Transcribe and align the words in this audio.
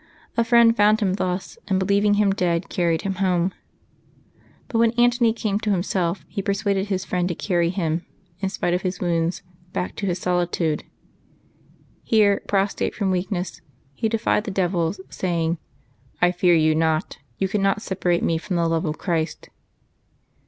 A 0.35 0.43
friend 0.43 0.75
found 0.75 0.99
him 0.99 1.13
thus, 1.13 1.59
and 1.67 1.77
believing 1.77 2.15
him 2.15 2.31
dead 2.31 2.69
carried 2.69 3.03
him 3.03 3.13
home. 3.21 3.53
But 4.67 4.79
when 4.79 4.93
Antony 4.93 5.31
came 5.31 5.59
to 5.59 5.69
him 5.69 5.83
self 5.83 6.25
he 6.27 6.41
persuaded 6.41 6.87
his 6.87 7.05
friend 7.05 7.27
to 7.29 7.35
carry 7.35 7.69
him, 7.69 8.03
in 8.39 8.49
spite 8.49 8.73
of 8.73 8.81
his 8.81 8.99
wounds, 8.99 9.43
back 9.73 9.95
to 9.97 10.07
his 10.07 10.17
solitude. 10.17 10.85
Here, 12.03 12.41
prostrate 12.47 12.95
from 12.95 13.11
weak 13.11 13.31
ness, 13.31 13.61
he 13.93 14.09
defied 14.09 14.45
the 14.45 14.49
devils, 14.49 14.99
saying, 15.09 15.59
"I 16.19 16.31
fear 16.31 16.55
you 16.55 16.73
not; 16.73 17.19
you 17.37 17.47
cannot 17.47 17.83
separate 17.83 18.23
me 18.23 18.39
from 18.39 18.55
the 18.55 18.67
love 18.67 18.85
of 18.85 18.97
Christ." 18.97 19.51